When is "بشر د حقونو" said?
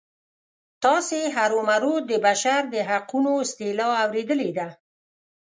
2.25-3.31